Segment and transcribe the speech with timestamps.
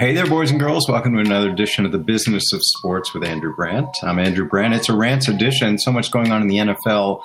[0.00, 0.88] Hey there, boys and girls.
[0.88, 3.94] Welcome to another edition of the Business of Sports with Andrew Brandt.
[4.02, 4.72] I'm Andrew Brandt.
[4.72, 5.76] It's a rants edition.
[5.76, 7.22] So much going on in the NFL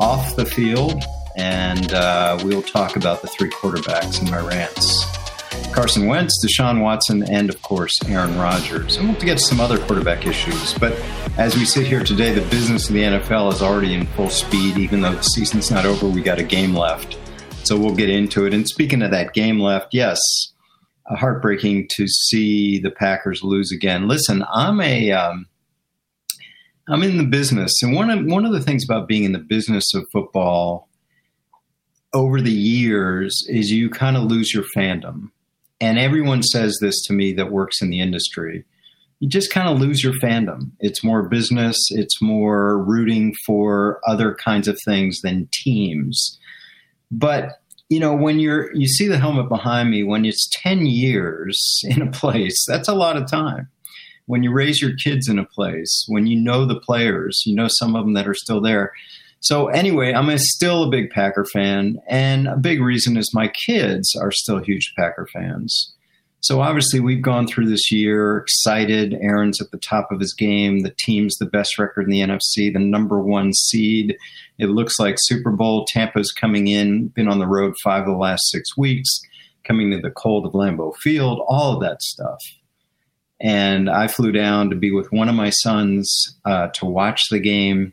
[0.00, 1.04] off the field,
[1.36, 5.06] and uh, we'll talk about the three quarterbacks in my rants.
[5.72, 8.96] Carson Wentz, Deshaun Watson, and of course, Aaron Rodgers.
[8.96, 10.74] And we'll get to some other quarterback issues.
[10.74, 11.00] But
[11.38, 14.78] as we sit here today, the business of the NFL is already in full speed.
[14.78, 17.16] Even though the season's not over, we got a game left.
[17.64, 18.52] So we'll get into it.
[18.52, 20.18] And speaking of that game left, yes,
[21.08, 24.08] heartbreaking to see the Packers lose again.
[24.08, 25.46] Listen, I'm a um,
[26.88, 29.38] I'm in the business, and one of one of the things about being in the
[29.38, 30.88] business of football
[32.12, 35.30] over the years is you kind of lose your fandom.
[35.80, 38.64] And everyone says this to me that works in the industry.
[39.20, 40.70] You just kind of lose your fandom.
[40.80, 46.38] It's more business, it's more rooting for other kinds of things than teams.
[47.10, 51.80] But you know, when you're you see the helmet behind me, when it's 10 years
[51.84, 53.68] in a place, that's a lot of time.
[54.26, 57.68] When you raise your kids in a place, when you know the players, you know
[57.68, 58.92] some of them that are still there.
[59.38, 63.46] So anyway, I'm a, still a big Packer fan, and a big reason is my
[63.66, 65.94] kids are still huge Packer fans.
[66.46, 69.14] So obviously, we've gone through this year excited.
[69.14, 70.84] Aaron's at the top of his game.
[70.84, 74.16] The team's the best record in the NFC, the number one seed.
[74.56, 75.86] It looks like Super Bowl.
[75.86, 79.08] Tampa's coming in, been on the road five of the last six weeks,
[79.64, 82.38] coming to the cold of Lambeau Field, all of that stuff.
[83.40, 87.40] And I flew down to be with one of my sons uh, to watch the
[87.40, 87.92] game.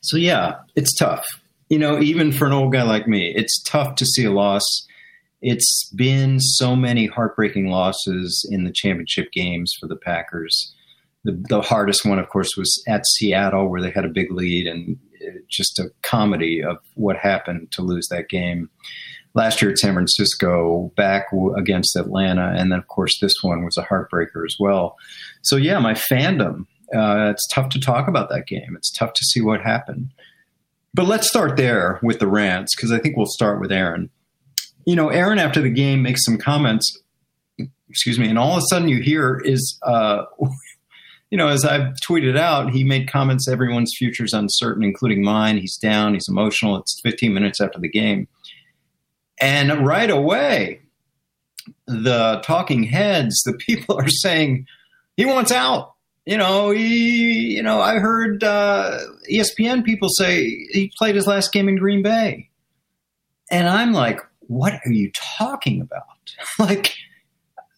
[0.00, 1.24] So, yeah, it's tough.
[1.68, 4.87] You know, even for an old guy like me, it's tough to see a loss
[5.40, 10.74] it's been so many heartbreaking losses in the championship games for the Packers.
[11.24, 14.66] The, the, hardest one, of course, was at Seattle, where they had a big lead,
[14.66, 14.98] and
[15.48, 18.70] just a comedy of what happened to lose that game.
[19.34, 23.76] Last year at San Francisco, back against Atlanta, and then, of course, this one was
[23.76, 24.96] a heartbreaker as well.
[25.42, 28.74] So, yeah, my fandom, uh, it's tough to talk about that game.
[28.76, 30.10] It's tough to see what happened.
[30.94, 34.10] But let's start there with the rants, because I think we'll start with Aaron
[34.88, 36.98] you know, Aaron after the game makes some comments,
[37.90, 40.24] excuse me, and all of a sudden you hear is, uh,
[41.30, 45.58] you know, as I've tweeted out, he made comments, everyone's future is uncertain, including mine.
[45.58, 46.78] He's down, he's emotional.
[46.78, 48.28] It's 15 minutes after the game.
[49.42, 50.80] And right away,
[51.86, 54.64] the talking heads, the people are saying
[55.18, 55.96] he wants out.
[56.24, 59.00] You know, he, you know, I heard uh,
[59.30, 62.48] ESPN people say he played his last game in Green Bay.
[63.50, 66.02] And I'm like, what are you talking about?
[66.58, 66.94] like,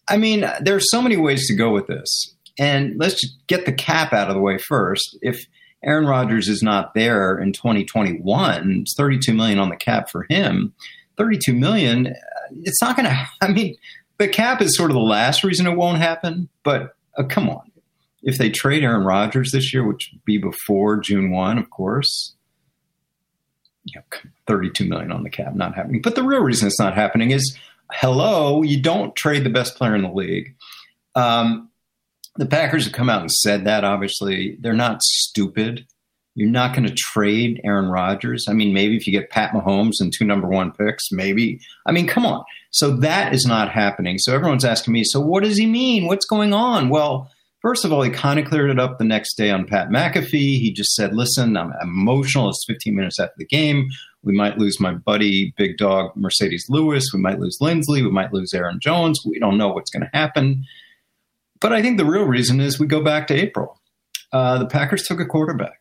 [0.09, 2.35] I mean, there's so many ways to go with this.
[2.57, 5.17] And let's just get the cap out of the way first.
[5.21, 5.45] If
[5.83, 10.73] Aaron Rodgers is not there in 2021, it's 32 million on the cap for him.
[11.17, 12.13] 32 million,
[12.63, 13.75] it's not going to, I mean,
[14.17, 17.71] the cap is sort of the last reason it won't happen, but uh, come on.
[18.23, 22.35] If they trade Aaron Rodgers this year, which would be before June 1, of course,
[23.85, 26.01] you know, 32 million on the cap not happening.
[26.01, 27.57] But the real reason it's not happening is
[27.91, 30.55] hello, you don't trade the best player in the league.
[31.15, 31.69] Um,
[32.37, 33.83] the Packers have come out and said that.
[33.83, 35.85] Obviously, they're not stupid.
[36.35, 38.45] You're not going to trade Aaron Rodgers.
[38.47, 41.59] I mean, maybe if you get Pat Mahomes and two number one picks, maybe.
[41.85, 42.43] I mean, come on.
[42.69, 44.17] So that is not happening.
[44.17, 46.07] So everyone's asking me, so what does he mean?
[46.07, 46.87] What's going on?
[46.87, 47.29] Well,
[47.61, 50.59] First of all, he kind of cleared it up the next day on Pat McAfee.
[50.59, 52.49] He just said, listen, I'm emotional.
[52.49, 53.89] It's 15 minutes after the game.
[54.23, 57.11] We might lose my buddy, big dog Marcedes Lewis.
[57.13, 58.03] We might lose Linsley.
[58.03, 59.19] We might lose Aaron Jones.
[59.25, 60.65] We don't know what's going to happen.
[61.59, 63.79] But I think the real reason is we go back to April.
[64.33, 65.77] Uh, the Packers took a quarterback.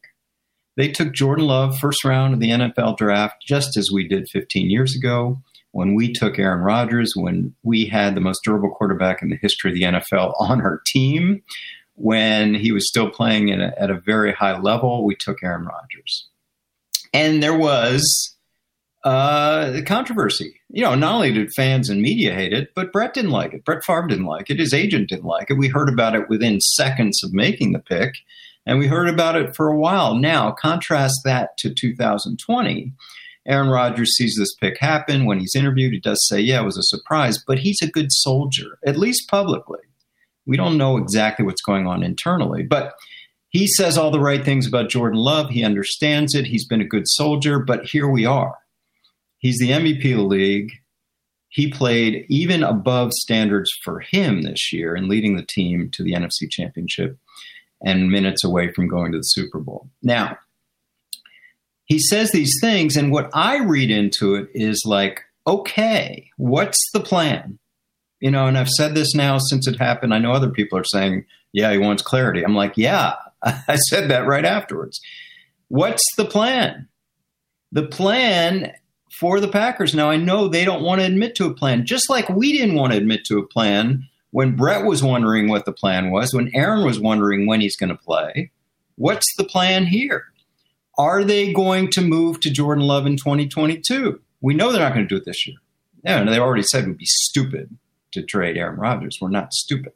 [0.77, 4.71] They took Jordan Love first round of the NFL draft, just as we did 15
[4.71, 5.41] years ago
[5.73, 9.71] when we took Aaron Rodgers, when we had the most durable quarterback in the history
[9.71, 11.43] of the NFL on our team,
[11.95, 16.27] when he was still playing a, at a very high level, we took Aaron Rodgers.
[17.13, 18.37] And there was
[19.05, 20.61] uh, controversy.
[20.69, 23.65] You know, not only did fans and media hate it, but Brett didn't like it.
[23.65, 24.59] Brett Favre didn't like it.
[24.59, 25.59] His agent didn't like it.
[25.59, 28.15] We heard about it within seconds of making the pick,
[28.67, 30.15] and we heard about it for a while.
[30.15, 32.93] Now, contrast that to 2020
[33.47, 35.25] Aaron Rodgers sees this pick happen.
[35.25, 38.13] When he's interviewed, he does say, yeah, it was a surprise, but he's a good
[38.13, 39.81] soldier, at least publicly.
[40.47, 42.95] We don't know exactly what's going on internally, but
[43.49, 45.51] he says all the right things about Jordan Love.
[45.51, 46.47] He understands it.
[46.47, 48.57] He's been a good soldier, but here we are.
[49.39, 50.73] He's the MVP of the league.
[51.49, 56.13] He played even above standards for him this year in leading the team to the
[56.13, 57.19] NFC Championship
[57.85, 59.91] and minutes away from going to the Super Bowl.
[60.03, 60.39] Now,
[61.91, 67.01] he says these things, and what I read into it is like, okay, what's the
[67.01, 67.59] plan?
[68.21, 70.15] You know, and I've said this now since it happened.
[70.15, 72.45] I know other people are saying, yeah, he wants clarity.
[72.45, 75.01] I'm like, yeah, I said that right afterwards.
[75.67, 76.87] What's the plan?
[77.73, 78.73] The plan
[79.19, 79.93] for the Packers.
[79.93, 82.77] Now, I know they don't want to admit to a plan, just like we didn't
[82.77, 86.55] want to admit to a plan when Brett was wondering what the plan was, when
[86.55, 88.53] Aaron was wondering when he's going to play.
[88.95, 90.27] What's the plan here?
[91.01, 94.21] Are they going to move to Jordan Love in 2022?
[94.43, 95.57] We know they're not going to do it this year.
[96.05, 97.75] Yeah, they already said it would be stupid
[98.13, 99.17] to trade Aaron Rodgers.
[99.19, 99.95] We're not stupid.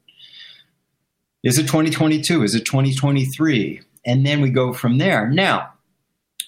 [1.43, 2.43] Is it 2022?
[2.43, 3.83] Is it 2023?
[4.07, 5.29] And then we go from there.
[5.29, 5.75] Now,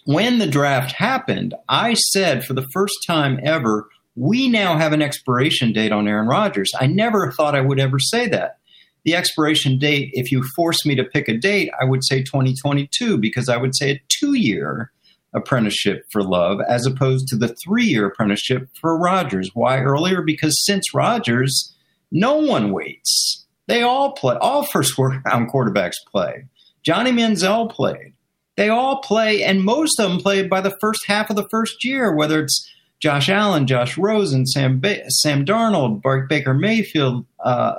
[0.06, 5.02] when the draft happened, I said for the first time ever, we now have an
[5.02, 6.72] expiration date on Aaron Rodgers.
[6.80, 8.56] I never thought I would ever say that.
[9.04, 13.18] The expiration date, if you force me to pick a date, I would say 2022
[13.18, 14.90] because I would say two year
[15.32, 19.50] apprenticeship for Love as opposed to the three year apprenticeship for Rodgers.
[19.54, 20.22] Why earlier?
[20.22, 21.74] Because since Rodgers,
[22.10, 23.44] no one waits.
[23.66, 26.46] They all play, all first round quarterbacks play.
[26.84, 28.14] Johnny Manziel played.
[28.56, 31.84] They all play, and most of them played by the first half of the first
[31.84, 32.66] year, whether it's
[33.00, 37.74] Josh Allen, Josh Rosen, Sam, ba- Sam Darnold, Bart Baker Mayfield, uh,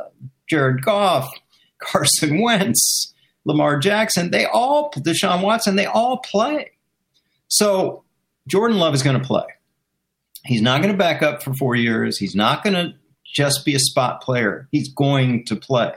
[0.48, 1.28] Jared Goff,
[1.80, 3.14] Carson Wentz,
[3.48, 4.30] Lamar Jackson.
[4.30, 6.72] They all, Deshaun Watson, they all play.
[7.48, 8.04] So
[8.48, 9.46] Jordan Love is going to play.
[10.46, 12.18] He's not going to back up for four years.
[12.18, 12.94] He's not going to
[13.26, 14.68] just be a spot player.
[14.72, 15.94] He's going to play.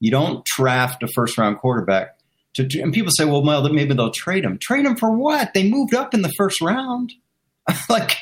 [0.00, 2.16] You don't draft a first round quarterback
[2.54, 4.58] to, and people say, well, well, maybe they'll trade him.
[4.58, 5.54] Trade him for what?
[5.54, 7.12] They moved up in the first round.
[7.88, 8.16] like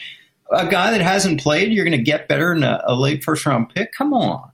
[0.51, 3.45] a guy that hasn't played, you're going to get better in a, a late first
[3.45, 3.93] round pick.
[3.97, 4.51] Come on.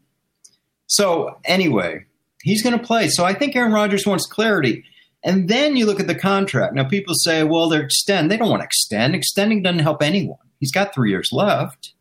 [0.86, 2.04] So anyway,
[2.42, 3.08] he's going to play.
[3.08, 4.84] So I think Aaron Rodgers wants clarity.
[5.24, 6.74] And then you look at the contract.
[6.74, 8.30] Now people say, well, they're extend.
[8.30, 9.14] They don't want to extend.
[9.14, 10.38] Extending doesn't help anyone.
[10.58, 11.92] He's got three years left.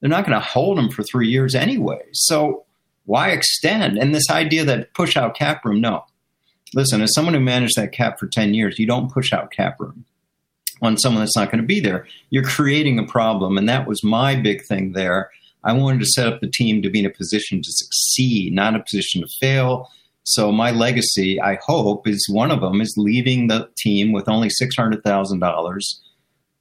[0.00, 2.02] They're not going to hold him for three years anyway.
[2.12, 2.64] So
[3.04, 3.98] why extend?
[3.98, 6.04] And this idea that push out cap room, no.
[6.74, 9.80] Listen, as someone who managed that cap for 10 years, you don't push out cap
[9.80, 10.04] room
[10.82, 12.06] on someone that's not going to be there.
[12.30, 13.56] You're creating a problem.
[13.56, 15.30] And that was my big thing there.
[15.66, 18.76] I wanted to set up the team to be in a position to succeed, not
[18.76, 19.90] a position to fail.
[20.22, 24.48] So my legacy, I hope, is one of them is leaving the team with only
[24.48, 26.00] six hundred thousand dollars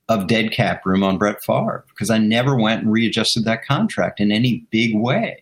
[0.08, 4.20] of dead cap room on Brett Favre because I never went and readjusted that contract
[4.20, 5.42] in any big way.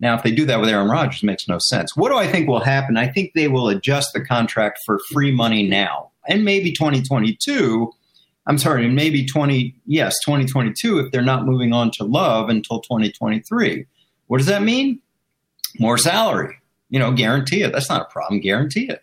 [0.00, 1.96] Now, if they do that with Aaron Rodgers, it makes no sense.
[1.96, 2.96] What do I think will happen?
[2.96, 7.92] I think they will adjust the contract for free money now and maybe 2022.
[8.46, 12.80] I'm sorry, and maybe 20, yes, 2022 if they're not moving on to love until
[12.80, 13.86] 2023.
[14.26, 15.00] What does that mean?
[15.78, 16.56] More salary.
[16.90, 17.72] You know, guarantee it.
[17.72, 18.40] That's not a problem.
[18.40, 19.02] Guarantee it.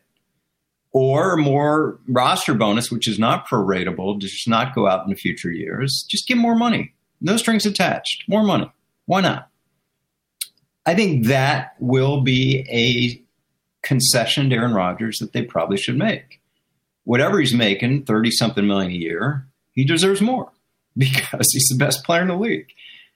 [0.93, 5.51] Or more roster bonus, which is not proratable, does not go out in the future
[5.51, 6.05] years.
[6.09, 6.93] Just give more money.
[7.19, 8.25] No strings attached.
[8.27, 8.71] More money.
[9.05, 9.49] Why not?
[10.85, 13.23] I think that will be a
[13.87, 16.40] concession to Aaron Rodgers that they probably should make
[17.11, 20.49] whatever he's making, 30 something million a year, he deserves more
[20.97, 22.67] because he's the best player in the league.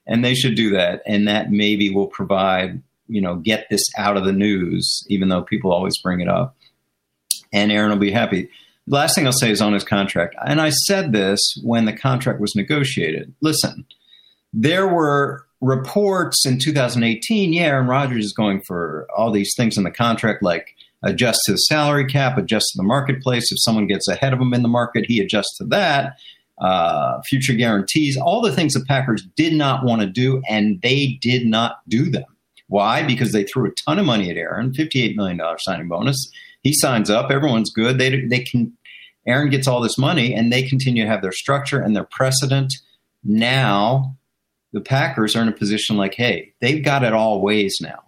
[0.06, 1.02] And they should do that.
[1.08, 5.44] And that maybe will provide, you know, get this out of the news, even though
[5.44, 6.58] people always bring it up.
[7.54, 8.50] And Aaron will be happy.
[8.86, 10.36] The last thing I'll say is on his contract.
[10.46, 13.34] And I said this when the contract was negotiated.
[13.40, 13.86] Listen,
[14.52, 19.86] there were reports in 2018, yeah, Aaron Rodgers is going for all these things in
[19.86, 20.75] the contract, like
[21.06, 23.52] adjust to the salary cap, adjust to the marketplace.
[23.52, 26.18] If someone gets ahead of him in the market, he adjusts to that.
[26.58, 31.18] Uh, future guarantees, all the things the Packers did not want to do, and they
[31.22, 32.24] did not do them.
[32.68, 33.04] Why?
[33.04, 36.30] Because they threw a ton of money at Aaron, $58 million signing bonus.
[36.64, 38.00] He signs up, everyone's good.
[38.00, 38.74] They, they can,
[39.28, 42.74] Aaron gets all this money, and they continue to have their structure and their precedent.
[43.24, 44.16] Now,
[44.72, 48.02] the Packers are in a position like, hey, they've got it all ways now.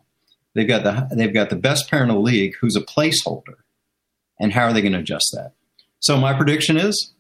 [0.58, 3.58] They've got the they've got the best player in the league who's a placeholder.
[4.40, 5.54] And how are they going to adjust that?
[6.00, 7.14] So my prediction is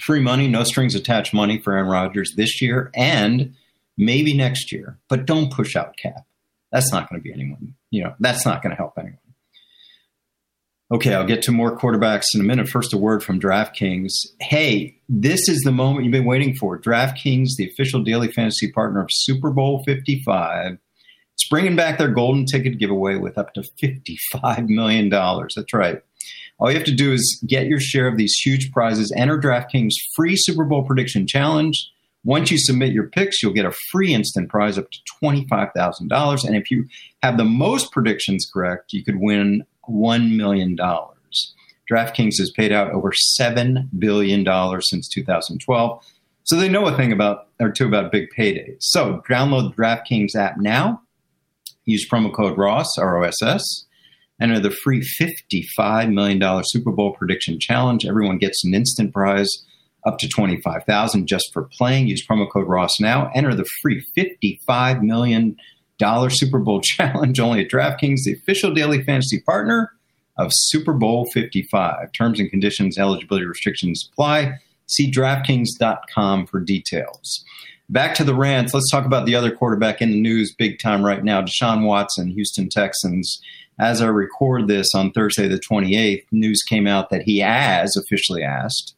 [0.00, 3.54] free money, no strings attached money for Aaron Rodgers this year and
[3.96, 4.98] maybe next year.
[5.08, 6.26] But don't push out cap.
[6.72, 9.18] That's not going to be anyone, you know, that's not going to help anyone.
[10.92, 12.68] Okay, I'll get to more quarterbacks in a minute.
[12.68, 14.10] First, a word from DraftKings.
[14.40, 16.80] Hey, this is the moment you've been waiting for.
[16.80, 20.78] DraftKings, the official daily fantasy partner of Super Bowl 55,
[21.36, 25.10] it's bringing back their golden ticket giveaway with up to $55 million.
[25.10, 26.00] That's right.
[26.58, 29.12] All you have to do is get your share of these huge prizes.
[29.14, 31.90] Enter DraftKings free Super Bowl prediction challenge.
[32.24, 36.44] Once you submit your picks, you'll get a free instant prize up to $25,000.
[36.44, 36.86] And if you
[37.22, 40.74] have the most predictions correct, you could win $1 million.
[40.76, 46.04] DraftKings has paid out over $7 billion since 2012.
[46.44, 48.78] So they know a thing about or two about big paydays.
[48.80, 51.02] So download the DraftKings app now.
[51.86, 53.84] Use promo code Ross R O S S.
[54.40, 58.04] Enter the free $55 million Super Bowl prediction challenge.
[58.04, 59.48] Everyone gets an instant prize
[60.06, 62.06] up to 25000 just for playing.
[62.06, 63.30] Use promo code Ross now.
[63.34, 65.56] Enter the free $55 million
[66.28, 69.92] Super Bowl challenge only at DraftKings, the official daily fantasy partner
[70.38, 72.12] of Super Bowl 55.
[72.12, 74.58] Terms and conditions, eligibility restrictions apply.
[74.86, 77.44] See DraftKings.com for details.
[77.88, 78.74] Back to the rants.
[78.74, 82.30] Let's talk about the other quarterback in the news big time right now, Deshaun Watson,
[82.30, 83.40] Houston Texans.
[83.78, 88.42] As I record this on Thursday, the 28th, news came out that he has officially
[88.42, 88.96] asked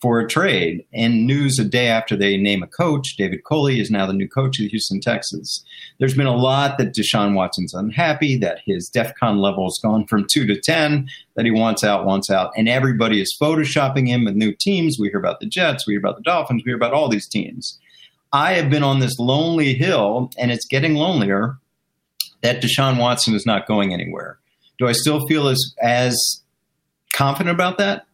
[0.00, 0.84] for a trade.
[0.94, 4.28] And news a day after they name a coach, David Culley is now the new
[4.28, 5.62] coach of the Houston Texans.
[5.98, 10.26] There's been a lot that Deshaun Watson's unhappy, that his DEFCON level has gone from
[10.26, 12.50] two to 10, that he wants out, wants out.
[12.56, 14.96] And everybody is photoshopping him with new teams.
[14.98, 17.28] We hear about the Jets, we hear about the Dolphins, we hear about all these
[17.28, 17.78] teams.
[18.32, 21.58] I have been on this lonely hill, and it's getting lonelier
[22.42, 24.38] that Deshaun Watson is not going anywhere.
[24.78, 26.16] Do I still feel as as
[27.12, 28.06] confident about that?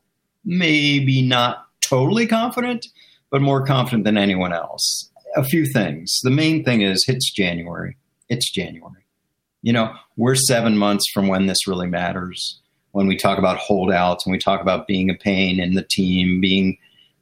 [0.45, 2.87] Maybe not totally confident,
[3.31, 5.11] but more confident than anyone else.
[5.37, 6.19] A few things.
[6.23, 7.97] The main thing is it's January.
[8.29, 9.05] It's January.
[9.63, 12.61] You know, we're seven months from when this really matters.
[12.93, 16.41] When we talk about holdouts, when we talk about being a pain in the team,
[16.41, 16.79] being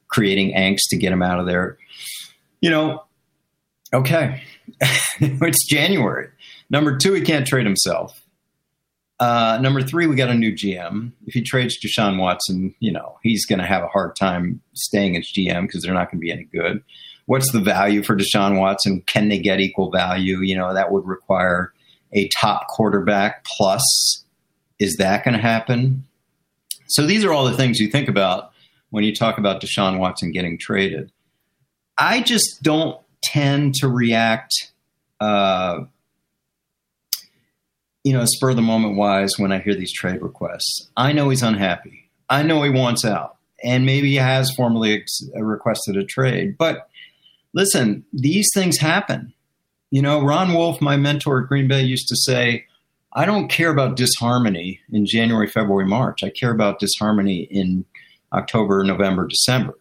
[0.07, 1.77] creating angst to get them out of there.
[2.61, 3.03] You know,
[3.93, 4.41] okay,
[5.19, 6.29] it's January.
[6.69, 8.21] Number two, he can't trade himself.
[9.19, 11.11] Uh, number three, we got a new GM.
[11.25, 15.17] If he trades Deshaun Watson, you know, he's going to have a hard time staying
[15.17, 16.83] as GM because they're not going to be any good.
[17.25, 19.01] What's the value for Deshaun Watson?
[19.07, 20.39] Can they get equal value?
[20.39, 21.73] You know, that would require
[22.13, 24.23] a top quarterback plus.
[24.79, 26.05] Is that going to happen?
[26.87, 28.51] So these are all the things you think about
[28.91, 31.11] when you talk about Deshaun Watson getting traded.
[31.97, 34.53] I just don't tend to react
[35.19, 35.79] uh,
[38.07, 40.89] you know, spur the moment wise when I hear these trade requests.
[40.95, 42.09] I know he's unhappy.
[42.29, 43.35] I know he wants out.
[43.61, 46.57] And maybe he has formally ex- requested a trade.
[46.57, 46.87] But
[47.53, 49.33] listen, these things happen.
[49.91, 52.65] You know, Ron Wolf, my mentor at Green Bay, used to say,
[53.11, 56.23] I don't care about disharmony in January, February, March.
[56.23, 57.83] I care about disharmony in
[58.31, 59.73] October, November, December.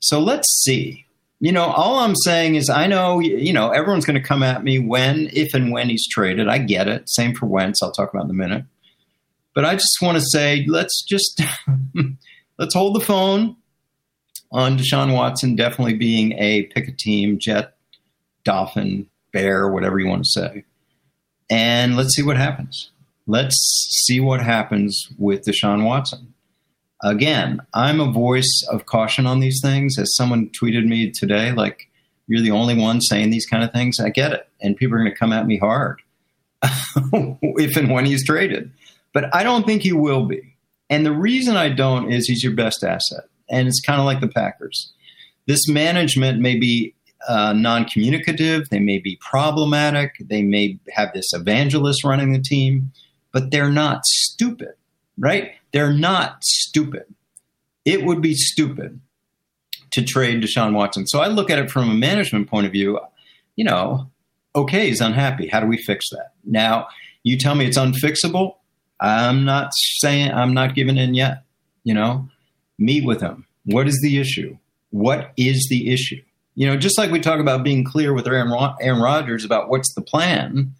[0.00, 1.06] So let's see
[1.40, 4.62] you know, all I'm saying is I know, you know, everyone's going to come at
[4.62, 6.48] me when, if and when he's traded.
[6.48, 7.08] I get it.
[7.08, 7.82] Same for Wentz.
[7.82, 8.64] I'll talk about in a minute.
[9.54, 11.40] But I just want to say, let's just
[12.58, 13.56] let's hold the phone
[14.52, 17.74] on Deshaun Watson definitely being a pick a team, Jet,
[18.44, 20.64] Dolphin, Bear, whatever you want to say.
[21.48, 22.90] And let's see what happens.
[23.26, 23.56] Let's
[24.04, 26.34] see what happens with Deshaun Watson
[27.02, 29.98] again, I'm a voice of caution on these things.
[29.98, 31.88] As someone tweeted me today, like,
[32.26, 33.98] you're the only one saying these kind of things.
[33.98, 34.48] I get it.
[34.60, 36.00] And people are going to come at me hard
[36.62, 38.70] if and when he's traded.
[39.12, 40.56] But I don't think he will be.
[40.88, 43.24] And the reason I don't is he's your best asset.
[43.48, 44.92] And it's kind of like the Packers.
[45.46, 46.94] This management may be
[47.28, 52.92] uh, non communicative, they may be problematic, they may have this evangelist running the team,
[53.32, 54.74] but they're not stupid,
[55.18, 55.52] right?
[55.72, 57.04] They're not stupid.
[57.84, 59.00] It would be stupid
[59.92, 61.06] to trade Deshaun Watson.
[61.06, 63.00] So I look at it from a management point of view.
[63.56, 64.10] You know,
[64.54, 65.48] okay, he's unhappy.
[65.48, 66.32] How do we fix that?
[66.44, 66.88] Now,
[67.22, 68.56] you tell me it's unfixable.
[69.00, 71.44] I'm not saying I'm not giving in yet.
[71.84, 72.28] You know,
[72.78, 73.46] meet with him.
[73.64, 74.56] What is the issue?
[74.90, 76.22] What is the issue?
[76.54, 79.94] You know, just like we talk about being clear with Aaron, Aaron Rodgers about what's
[79.94, 80.74] the plan,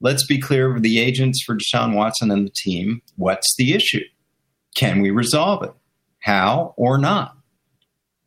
[0.00, 3.02] let's be clear with the agents for Deshaun Watson and the team.
[3.16, 4.04] What's the issue?
[4.74, 5.72] Can we resolve it?
[6.20, 7.36] How or not?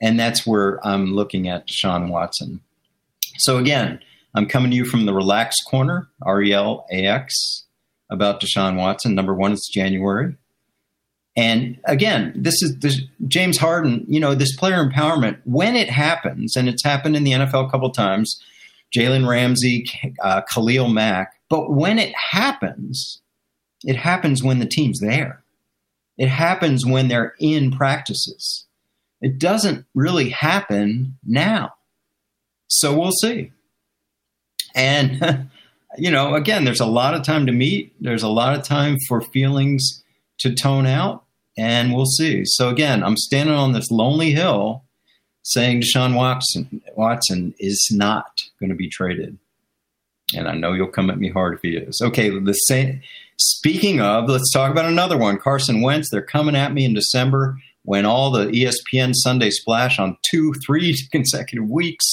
[0.02, 2.62] And that's where I'm looking at Deshaun Watson.
[3.38, 4.00] So again,
[4.36, 7.66] I'm coming to you from the relaxed corner, R E L A X,
[8.10, 9.16] about Deshaun Watson.
[9.16, 10.36] Number one, it's January.
[11.36, 16.56] And again, this is this, James Harden, you know, this player empowerment, when it happens,
[16.56, 18.42] and it's happened in the NFL a couple times,
[18.96, 19.86] Jalen Ramsey,
[20.22, 23.22] uh, Khalil Mack, but when it happens,
[23.84, 25.44] it happens when the team's there.
[26.18, 28.66] It happens when they're in practices.
[29.22, 31.74] It doesn't really happen now.
[32.68, 33.52] So we'll see.
[34.76, 35.50] And,
[35.98, 38.98] you know, again, there's a lot of time to meet, there's a lot of time
[39.08, 40.04] for feelings
[40.40, 41.24] to tone out,
[41.58, 42.44] and we'll see.
[42.46, 44.84] So again, I'm standing on this lonely hill
[45.44, 49.38] saying Deshaun Watson, Watson is not going to be traded.
[50.36, 52.00] And I know you'll come at me hard if he is.
[52.02, 53.02] Okay, the same.
[53.38, 55.38] Speaking of, let's talk about another one.
[55.38, 56.10] Carson Wentz.
[56.12, 60.96] They're coming at me in December when all the ESPN Sunday splash on two, three
[61.12, 62.06] consecutive weeks.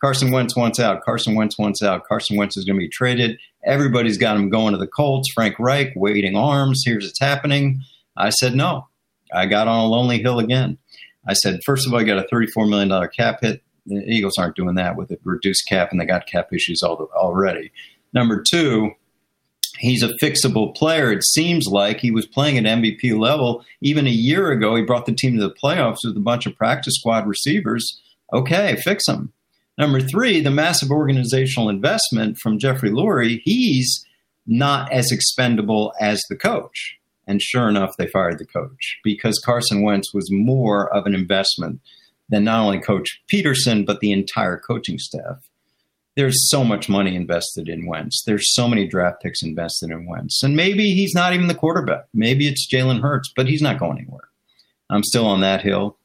[0.00, 1.02] Carson Wentz wants out.
[1.02, 2.04] Carson Wentz wants out.
[2.04, 3.38] Carson Wentz is going to be traded.
[3.64, 5.32] Everybody's got him going to the Colts.
[5.32, 6.82] Frank Reich waiting arms.
[6.84, 7.80] Here's what's happening.
[8.16, 8.88] I said no.
[9.32, 10.78] I got on a lonely hill again.
[11.26, 13.62] I said, first of all, I got a $34 million cap hit.
[13.86, 17.72] The Eagles aren't doing that with a reduced cap, and they got cap issues already.
[18.12, 18.92] Number two,
[19.78, 21.12] he's a fixable player.
[21.12, 23.64] It seems like he was playing at MVP level.
[23.80, 26.56] Even a year ago, he brought the team to the playoffs with a bunch of
[26.56, 28.00] practice squad receivers.
[28.32, 29.32] Okay, fix him.
[29.78, 33.40] Number three, the massive organizational investment from Jeffrey Lurie.
[33.44, 34.04] He's
[34.46, 36.96] not as expendable as the coach.
[37.26, 41.80] And sure enough, they fired the coach because Carson Wentz was more of an investment
[42.28, 45.48] than not only Coach Pederson, but the entire coaching staff.
[46.16, 48.22] There's so much money invested in Wentz.
[48.24, 50.42] There's so many draft picks invested in Wentz.
[50.42, 52.06] And maybe he's not even the quarterback.
[52.14, 54.28] Maybe it's Jalen Hurts, but he's not going anywhere.
[54.88, 55.98] I'm still on that hill.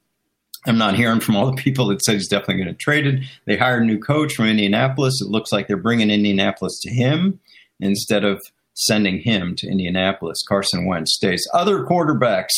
[0.67, 3.23] I'm not hearing from all the people that said he's definitely going to trade it.
[3.45, 5.21] They hired a new coach from Indianapolis.
[5.21, 7.39] It looks like they're bringing Indianapolis to him
[7.79, 8.41] instead of
[8.73, 10.43] sending him to Indianapolis.
[10.47, 11.47] Carson Wentz stays.
[11.53, 12.53] Other quarterbacks,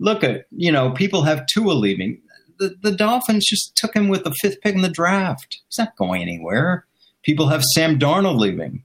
[0.00, 2.20] look at, you know, people have Tua leaving.
[2.58, 5.60] The, the Dolphins just took him with the fifth pick in the draft.
[5.68, 6.86] He's not going anywhere.
[7.22, 8.84] People have Sam Darnold leaving.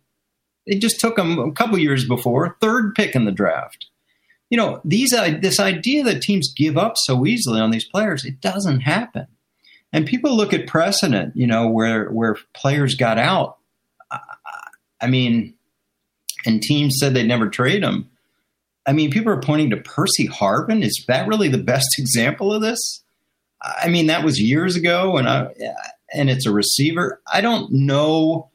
[0.68, 3.88] They just took him a couple years before, third pick in the draft.
[4.50, 8.24] You know, these uh, this idea that teams give up so easily on these players,
[8.24, 9.27] it doesn't happen.
[9.92, 13.58] And people look at precedent, you know, where where players got out.
[14.12, 14.20] I,
[15.01, 15.56] I mean,
[16.46, 18.10] and teams said they'd never trade him.
[18.86, 20.84] I mean, people are pointing to Percy Harvin.
[20.84, 23.03] Is that really the best example of this?
[23.63, 25.48] I mean, that was years ago, and I,
[26.13, 27.22] and it's a receiver.
[27.32, 28.50] I don't know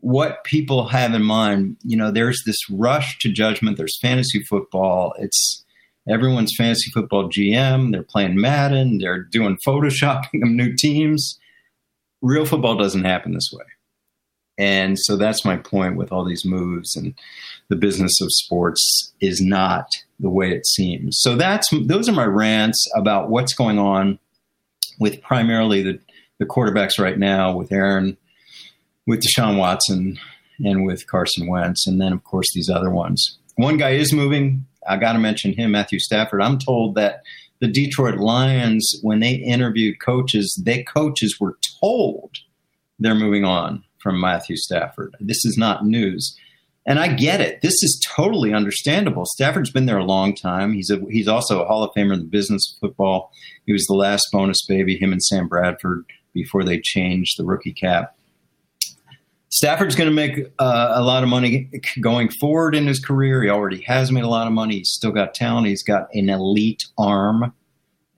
[0.00, 1.76] what people have in mind.
[1.82, 3.76] You know, there's this rush to judgment.
[3.76, 5.14] There's fantasy football.
[5.18, 5.64] It's
[6.08, 7.92] everyone's fantasy football GM.
[7.92, 8.98] They're playing Madden.
[8.98, 11.38] They're doing photoshopping of new teams.
[12.22, 13.64] Real football doesn't happen this way.
[14.56, 17.14] And so that's my point with all these moves and
[17.70, 19.88] the business of sports is not
[20.20, 21.18] the way it seems.
[21.20, 24.18] So that's those are my rants about what's going on
[24.98, 25.98] with primarily the,
[26.38, 28.16] the quarterbacks right now with Aaron,
[29.06, 30.18] with Deshaun Watson,
[30.64, 33.38] and with Carson Wentz, and then of course these other ones.
[33.56, 34.66] One guy is moving.
[34.88, 36.42] I got to mention him, Matthew Stafford.
[36.42, 37.22] I'm told that
[37.60, 42.36] the Detroit Lions, when they interviewed coaches, they coaches were told
[42.98, 45.14] they're moving on from Matthew Stafford.
[45.20, 46.36] This is not news.
[46.86, 47.62] And I get it.
[47.62, 49.24] This is totally understandable.
[49.24, 50.74] Stafford's been there a long time.
[50.74, 53.32] He's a, he's also a Hall of Famer in the business of football.
[53.64, 57.72] He was the last bonus baby, him and Sam Bradford, before they changed the rookie
[57.72, 58.14] cap.
[59.48, 61.70] Stafford's going to make uh, a lot of money
[62.00, 63.42] going forward in his career.
[63.42, 64.78] He already has made a lot of money.
[64.78, 65.68] He's still got talent.
[65.68, 67.54] He's got an elite arm.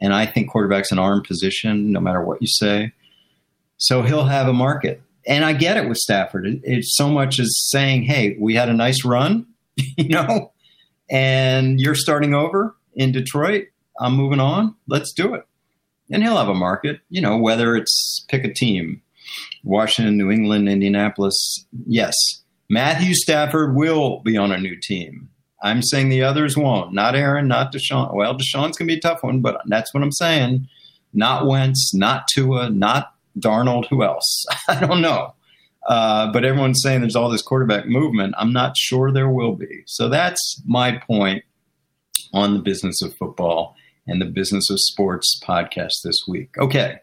[0.00, 2.92] And I think quarterback's an arm position, no matter what you say.
[3.76, 6.46] So he'll have a market and I get it with Stafford.
[6.46, 10.52] It, it's so much as saying, "Hey, we had a nice run, you know,
[11.10, 13.66] and you're starting over in Detroit.
[14.00, 14.74] I'm moving on.
[14.86, 15.46] Let's do it."
[16.10, 19.02] And he'll have a market, you know, whether it's pick a team,
[19.64, 21.66] Washington, New England, Indianapolis.
[21.86, 22.14] Yes,
[22.70, 25.30] Matthew Stafford will be on a new team.
[25.62, 26.92] I'm saying the others won't.
[26.92, 28.14] Not Aaron, not Deshaun.
[28.14, 30.68] Well, Deshaun's gonna be a tough one, but that's what I'm saying.
[31.12, 34.44] Not Wentz, not Tua, not Darnold, who else?
[34.68, 35.34] I don't know.
[35.86, 38.34] Uh, but everyone's saying there's all this quarterback movement.
[38.36, 39.82] I'm not sure there will be.
[39.86, 41.44] So that's my point
[42.32, 46.50] on the business of football and the business of sports podcast this week.
[46.58, 46.96] Okay.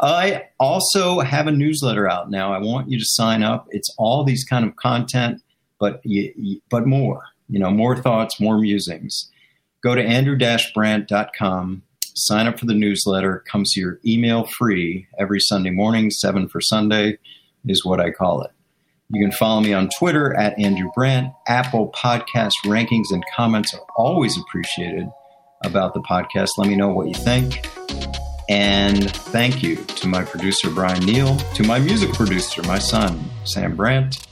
[0.00, 2.52] I also have a newsletter out now.
[2.52, 3.66] I want you to sign up.
[3.70, 5.42] It's all these kind of content,
[5.78, 6.02] but
[6.70, 7.22] but more.
[7.48, 9.30] You know, more thoughts, more musings.
[9.82, 11.82] Go to andrew-brandt.com
[12.14, 13.44] sign up for the newsletter.
[13.50, 16.10] Comes to your email free every Sunday morning.
[16.10, 17.18] Seven for Sunday
[17.66, 18.50] is what I call it.
[19.10, 21.32] You can follow me on Twitter at Andrew Brandt.
[21.46, 25.06] Apple Podcast rankings and comments are always appreciated
[25.64, 26.48] about the podcast.
[26.56, 27.68] Let me know what you think.
[28.48, 33.76] And thank you to my producer, Brian Neal, to my music producer, my son, Sam
[33.76, 34.26] Brandt.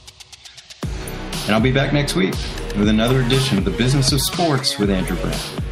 [1.45, 2.35] And I'll be back next week
[2.77, 5.70] with another edition of the Business of Sports with Andrew Brandt.